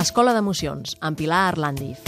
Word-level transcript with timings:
Escola 0.00 0.32
d'Emocions, 0.32 0.94
amb 1.04 1.18
Pilar 1.20 1.50
Arlandiz. 1.50 1.98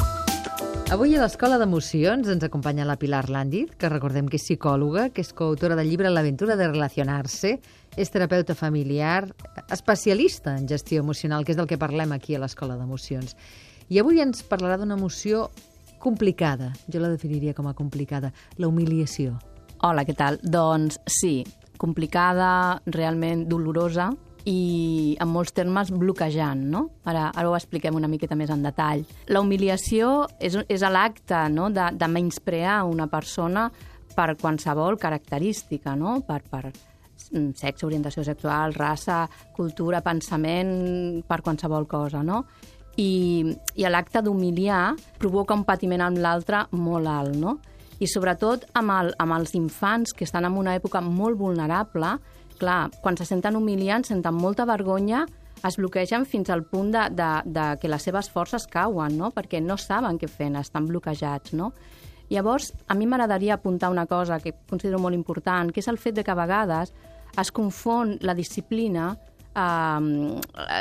Avui 0.95 1.13
a 1.13 1.19
l'Escola 1.21 1.59
d'Emocions 1.61 2.31
ens 2.33 2.47
acompanya 2.47 2.87
la 2.89 2.97
Pilar 2.97 3.21
Arlandiz, 3.27 3.75
que 3.77 3.91
recordem 3.93 4.25
que 4.33 4.39
és 4.41 4.47
psicòloga, 4.47 5.11
que 5.13 5.21
és 5.21 5.35
coautora 5.37 5.77
del 5.77 5.91
llibre 5.93 6.09
L'aventura 6.09 6.57
de 6.57 6.71
relacionar-se, 6.71 7.59
és 8.01 8.11
terapeuta 8.11 8.57
familiar, 8.57 9.29
especialista 9.69 10.57
en 10.57 10.65
gestió 10.67 11.05
emocional, 11.05 11.45
que 11.45 11.53
és 11.53 11.61
del 11.61 11.69
que 11.69 11.79
parlem 11.79 12.17
aquí 12.17 12.35
a 12.35 12.41
l'Escola 12.41 12.81
d'Emocions. 12.81 13.37
I 13.93 14.01
avui 14.01 14.25
ens 14.25 14.41
parlarà 14.49 14.81
d'una 14.81 14.97
emoció 14.97 15.51
complicada, 16.01 16.73
jo 16.89 17.05
la 17.05 17.13
definiria 17.13 17.53
com 17.53 17.69
a 17.69 17.77
complicada, 17.77 18.33
la 18.57 18.73
humiliació. 18.73 19.37
Hola, 19.85 20.09
què 20.09 20.17
tal? 20.17 20.41
Doncs 20.41 21.03
sí, 21.05 21.43
complicada, 21.77 22.81
realment 22.89 23.45
dolorosa 23.45 24.15
i 24.45 25.17
en 25.21 25.31
molts 25.33 25.55
termes 25.57 25.91
bloquejant, 25.93 26.61
no? 26.71 26.85
Ara, 27.09 27.31
ara 27.33 27.49
ho 27.49 27.57
expliquem 27.57 27.97
una 27.97 28.11
miqueta 28.13 28.37
més 28.37 28.53
en 28.53 28.65
detall. 28.65 29.05
La 29.33 29.41
humiliació 29.41 30.27
és, 30.39 30.59
és 30.69 30.85
l'acte 30.85 31.47
no? 31.53 31.71
de, 31.73 31.89
de 31.97 32.09
menysprear 32.13 32.83
una 32.85 33.09
persona 33.09 33.71
per 34.15 34.35
qualsevol 34.39 34.99
característica, 35.01 35.97
no? 35.97 36.19
Per, 36.27 36.43
per 36.51 36.69
sexe, 37.17 37.87
orientació 37.87 38.25
sexual, 38.27 38.77
raça, 38.77 39.25
cultura, 39.57 40.03
pensament, 40.05 41.25
per 41.27 41.41
qualsevol 41.43 41.89
cosa, 41.89 42.23
no? 42.23 42.45
I, 43.01 43.43
i 43.75 43.89
l'acte 43.91 44.23
d'humiliar 44.23 44.93
provoca 45.19 45.57
un 45.57 45.65
patiment 45.67 46.05
amb 46.05 46.21
l'altre 46.23 46.67
molt 46.77 47.11
alt, 47.11 47.35
no? 47.41 47.57
I 48.03 48.07
sobretot 48.11 48.69
amb, 48.77 48.93
el, 48.93 49.13
amb 49.23 49.39
els 49.39 49.55
infants 49.57 50.13
que 50.15 50.27
estan 50.27 50.45
en 50.47 50.59
una 50.59 50.75
època 50.77 51.01
molt 51.01 51.39
vulnerable, 51.39 52.17
clar, 52.59 52.91
quan 53.03 53.19
se 53.19 53.27
senten 53.29 53.57
humiliants, 53.57 54.09
senten 54.13 54.35
molta 54.35 54.67
vergonya, 54.69 55.25
es 55.65 55.77
bloquegen 55.81 56.27
fins 56.29 56.51
al 56.53 56.65
punt 56.69 56.93
de, 56.93 57.09
de, 57.17 57.29
de 57.47 57.67
que 57.81 57.89
les 57.89 58.03
seves 58.05 58.29
forces 58.31 58.67
cauen, 58.69 59.17
no? 59.17 59.31
perquè 59.33 59.63
no 59.65 59.79
saben 59.81 60.19
què 60.21 60.29
fer, 60.29 60.51
estan 60.61 60.89
bloquejats. 60.91 61.55
No? 61.57 61.73
Llavors, 62.31 62.73
a 62.89 62.95
mi 62.95 63.07
m'agradaria 63.07 63.55
apuntar 63.57 63.91
una 63.91 64.07
cosa 64.07 64.41
que 64.41 64.55
considero 64.69 65.01
molt 65.01 65.17
important, 65.17 65.73
que 65.73 65.81
és 65.81 65.89
el 65.89 66.01
fet 66.01 66.19
de 66.19 66.25
que 66.25 66.33
a 66.33 66.39
vegades 66.39 66.93
es 67.41 67.53
confon 67.53 68.19
la 68.21 68.35
disciplina 68.35 69.15
Um, 69.55 70.41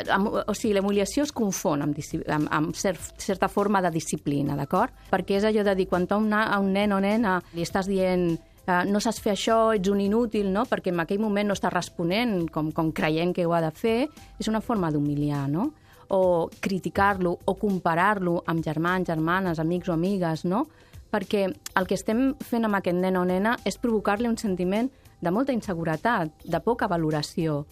amb, 0.09 0.31
o 0.33 0.53
sigui, 0.57 0.71
l'emulació 0.73 1.27
es 1.27 1.31
confon 1.35 1.83
amb, 1.85 1.99
amb, 2.25 2.47
amb 2.49 2.73
cert, 2.73 3.03
certa 3.21 3.45
forma 3.45 3.83
de 3.85 3.91
disciplina, 3.94 4.55
d'acord? 4.57 4.95
Perquè 5.11 5.38
és 5.38 5.45
allò 5.45 5.61
de 5.67 5.75
dir, 5.77 5.85
quan 5.91 6.07
a 6.09 6.17
un, 6.17 6.33
a 6.33 6.57
un 6.57 6.71
nen 6.73 6.95
o 6.95 6.97
nena 7.03 7.35
li 7.53 7.61
estàs 7.61 7.85
dient 7.85 8.31
uh, 8.67 8.83
no 8.89 9.02
saps 9.03 9.22
fer 9.23 9.33
això, 9.33 9.58
ets 9.75 9.92
un 9.92 10.02
inútil, 10.03 10.50
no? 10.53 10.66
perquè 10.69 10.94
en 10.94 11.03
aquell 11.03 11.22
moment 11.22 11.50
no 11.50 11.58
està 11.58 11.72
responent 11.73 12.47
com, 12.53 12.72
com 12.72 12.92
creient 12.95 13.33
que 13.36 13.45
ho 13.47 13.53
ha 13.53 13.61
de 13.64 13.72
fer, 13.75 13.97
és 14.39 14.50
una 14.52 14.61
forma 14.61 14.92
d'humiliar, 14.92 15.47
no? 15.52 15.72
o 16.14 16.50
criticar-lo 16.61 17.38
o 17.45 17.56
comparar-lo 17.58 18.41
amb 18.45 18.64
germans, 18.64 19.08
germanes, 19.08 19.59
amics 19.59 19.89
o 19.89 19.95
amigues, 19.95 20.44
no? 20.45 20.67
perquè 21.14 21.45
el 21.47 21.88
que 21.88 21.97
estem 21.97 22.34
fent 22.41 22.66
amb 22.66 22.80
aquest 22.80 22.97
nen 22.97 23.17
o 23.17 23.23
nena 23.25 23.56
és 23.66 23.78
provocar-li 23.78 24.28
un 24.30 24.38
sentiment 24.38 24.89
de 25.23 25.31
molta 25.31 25.53
inseguretat, 25.56 26.44
de 26.44 26.59
poca 26.59 26.89
valoració, 26.91 27.64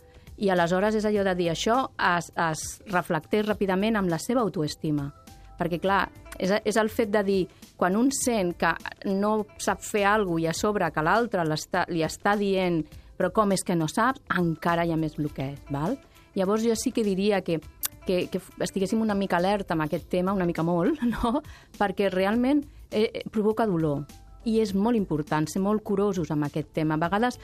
i 0.41 0.49
aleshores 0.49 0.95
és 0.97 1.05
allò 1.05 1.25
de 1.27 1.35
dir 1.37 1.51
això 1.51 1.83
es, 2.15 2.31
es 2.33 2.61
reflecteix 2.89 3.45
ràpidament 3.45 3.99
amb 3.99 4.09
la 4.09 4.17
seva 4.21 4.41
autoestima. 4.41 5.11
Perquè, 5.59 5.77
clar, 5.81 6.07
és, 6.41 6.53
és 6.65 6.79
el 6.81 6.89
fet 6.89 7.13
de 7.13 7.21
dir, 7.23 7.41
quan 7.77 7.95
un 7.97 8.09
sent 8.15 8.55
que 8.57 8.73
no 9.13 9.45
sap 9.61 9.85
fer 9.85 10.07
alguna 10.09 10.47
i 10.47 10.49
a 10.49 10.55
sobre 10.57 10.89
que 10.91 11.05
l'altre 11.05 11.45
li 11.45 12.03
està 12.05 12.35
dient 12.39 12.81
però 13.21 13.29
com 13.29 13.51
és 13.53 13.61
que 13.61 13.77
no 13.77 13.85
saps, 13.85 14.23
encara 14.33 14.81
hi 14.81 14.93
ha 14.95 14.97
més 14.97 15.13
bloqueig, 15.19 15.59
val? 15.69 15.93
Llavors 16.33 16.63
jo 16.65 16.73
sí 16.79 16.89
que 16.95 17.03
diria 17.05 17.43
que, 17.45 17.59
que, 18.07 18.23
que 18.33 18.41
estiguéssim 18.65 19.01
una 19.03 19.13
mica 19.17 19.37
alerta 19.37 19.75
amb 19.75 19.85
aquest 19.85 20.07
tema, 20.09 20.33
una 20.33 20.47
mica 20.49 20.65
molt, 20.65 21.03
no? 21.13 21.43
perquè 21.77 22.09
realment 22.09 22.63
eh, 22.89 23.21
provoca 23.29 23.67
dolor 23.69 24.07
i 24.49 24.57
és 24.63 24.73
molt 24.73 24.97
important 24.97 25.45
ser 25.45 25.61
molt 25.61 25.83
curosos 25.85 26.31
amb 26.33 26.47
aquest 26.47 26.71
tema. 26.73 26.97
A 26.97 27.03
vegades 27.03 27.37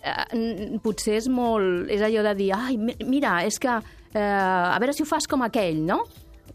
eh, 0.00 0.78
potser 0.80 1.18
és 1.18 1.28
molt... 1.28 1.90
És 1.92 2.00
allò 2.06 2.24
de 2.30 2.34
dir, 2.38 2.48
ai, 2.56 2.78
mira, 3.04 3.42
és 3.44 3.60
que 3.60 3.74
eh, 3.74 4.22
a 4.22 4.78
veure 4.80 4.96
si 4.96 5.04
ho 5.04 5.10
fas 5.10 5.28
com 5.28 5.44
aquell, 5.44 5.82
no? 5.84 6.00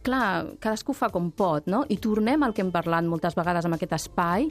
Clar, 0.03 0.57
cadascú 0.59 0.91
fa 0.91 1.07
com 1.13 1.29
pot, 1.31 1.67
no? 1.71 1.85
I 1.87 1.95
tornem 2.03 2.43
al 2.43 2.51
que 2.51 2.59
hem 2.59 2.73
parlat 2.73 3.05
moltes 3.07 3.37
vegades 3.39 3.63
en 3.63 3.75
aquest 3.77 3.93
espai, 3.95 4.49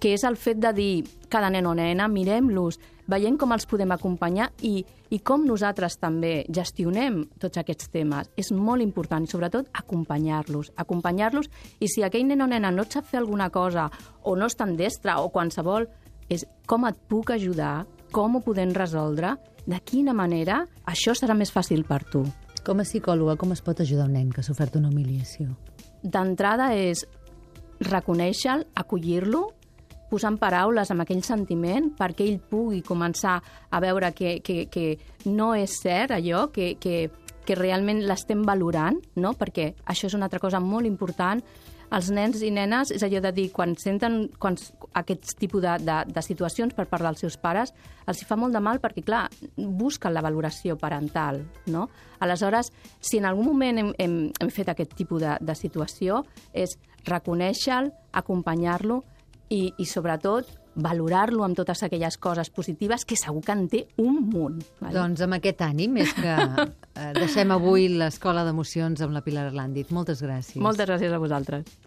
que 0.00 0.12
és 0.12 0.24
el 0.28 0.36
fet 0.36 0.60
de 0.60 0.72
dir, 0.76 1.04
cada 1.32 1.48
nen 1.52 1.68
o 1.68 1.72
nena, 1.76 2.08
mirem-los, 2.08 2.76
veiem 3.08 3.38
com 3.40 3.54
els 3.56 3.64
podem 3.68 3.94
acompanyar 3.94 4.50
i, 4.60 4.84
i 5.08 5.18
com 5.24 5.46
nosaltres 5.48 5.96
també 6.00 6.44
gestionem 6.52 7.22
tots 7.40 7.62
aquests 7.62 7.88
temes. 7.92 8.28
És 8.36 8.52
molt 8.52 8.84
important, 8.84 9.24
sobretot 9.24 9.72
acompanyar-los. 9.80 10.74
Acompanyar-los, 10.76 11.48
i 11.80 11.88
si 11.88 12.04
aquell 12.04 12.28
nen 12.28 12.44
o 12.44 12.50
nena 12.52 12.68
no 12.70 12.84
sap 12.84 13.08
fer 13.08 13.22
alguna 13.22 13.48
cosa, 13.48 13.88
o 14.22 14.36
no 14.36 14.52
és 14.52 14.56
tan 14.60 14.76
destre, 14.76 15.16
o 15.16 15.32
qualsevol, 15.32 15.88
és 16.28 16.44
com 16.68 16.84
et 16.86 17.00
puc 17.08 17.32
ajudar 17.34 17.86
com 18.12 18.36
ho 18.36 18.44
podem 18.44 18.74
resoldre, 18.74 19.36
de 19.66 19.80
quina 19.86 20.14
manera 20.16 20.64
això 20.84 21.14
serà 21.16 21.36
més 21.38 21.52
fàcil 21.54 21.86
per 21.86 22.02
tu. 22.10 22.24
Com 22.66 22.82
a 22.82 22.84
psicòloga, 22.84 23.38
com 23.40 23.54
es 23.54 23.62
pot 23.64 23.80
ajudar 23.80 24.06
un 24.08 24.18
nen 24.18 24.28
que 24.32 24.42
ha 24.42 24.46
sofert 24.46 24.76
una 24.76 24.90
humiliació? 24.90 25.54
D'entrada 26.02 26.70
és 26.76 27.06
reconèixer-lo, 27.80 28.68
acollir-lo, 28.76 29.46
posar 30.10 30.32
en 30.34 30.38
paraules 30.42 30.90
amb 30.90 31.04
aquell 31.04 31.22
sentiment 31.24 31.92
perquè 31.96 32.26
ell 32.26 32.40
pugui 32.50 32.82
començar 32.84 33.38
a 33.70 33.80
veure 33.80 34.10
que, 34.12 34.40
que, 34.44 34.66
que 34.68 34.98
no 35.30 35.54
és 35.54 35.78
cert 35.80 36.12
allò, 36.16 36.48
que, 36.52 36.74
que, 36.82 37.08
que 37.46 37.56
realment 37.56 38.02
l'estem 38.04 38.42
valorant, 38.44 38.98
no? 39.22 39.32
perquè 39.38 39.70
això 39.86 40.10
és 40.10 40.16
una 40.18 40.26
altra 40.28 40.42
cosa 40.42 40.60
molt 40.60 40.90
important 40.90 41.40
els 41.90 42.10
nens 42.14 42.42
i 42.46 42.50
nenes, 42.54 42.92
és 42.94 43.02
allò 43.06 43.20
de 43.24 43.32
dir, 43.34 43.48
quan 43.54 43.74
senten 43.78 44.22
quan, 44.38 44.56
aquests 45.00 45.36
tipus 45.40 45.62
de, 45.64 45.76
de, 45.84 45.96
de 46.10 46.22
situacions 46.24 46.74
per 46.76 46.86
part 46.90 47.04
dels 47.06 47.22
seus 47.24 47.36
pares, 47.40 47.74
els 48.06 48.20
hi 48.22 48.28
fa 48.28 48.38
molt 48.38 48.54
de 48.56 48.62
mal 48.62 48.80
perquè, 48.82 49.04
clar, 49.06 49.24
busquen 49.56 50.14
la 50.14 50.22
valoració 50.24 50.76
parental, 50.80 51.42
no? 51.70 51.88
Aleshores, 52.20 52.72
si 53.00 53.18
en 53.18 53.26
algun 53.28 53.48
moment 53.50 53.82
hem, 53.82 53.92
hem, 53.98 54.16
hem 54.40 54.54
fet 54.54 54.70
aquest 54.72 54.94
tipus 54.98 55.22
de, 55.24 55.36
de 55.40 55.58
situació, 55.58 56.24
és 56.52 56.76
reconèixer-lo, 57.08 57.94
acompanyar-lo 58.20 59.02
i, 59.50 59.70
i, 59.78 59.86
sobretot, 59.86 60.48
valorar-lo 60.80 61.44
amb 61.44 61.58
totes 61.58 61.82
aquelles 61.86 62.16
coses 62.22 62.50
positives 62.54 63.04
que 63.04 63.18
segur 63.18 63.42
que 63.44 63.54
en 63.56 63.66
té 63.70 63.80
un 64.02 64.20
munt. 64.30 64.60
Vale? 64.80 64.94
Doncs 64.94 65.24
amb 65.26 65.36
aquest 65.40 65.62
ànim 65.66 65.98
és 66.02 66.14
que 66.16 66.34
eh, 66.34 67.12
deixem 67.18 67.50
avui 67.54 67.88
l'Escola 67.90 68.44
d'Emocions 68.46 69.02
amb 69.04 69.16
la 69.16 69.24
Pilar 69.26 69.48
Arlandit. 69.50 69.90
Moltes 69.94 70.22
gràcies. 70.24 70.60
Moltes 70.62 70.88
gràcies 70.88 71.12
a 71.12 71.20
vosaltres. 71.22 71.78